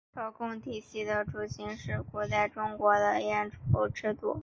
[0.15, 4.39] 朝贡体系的雏形是古代中国的畿服制度。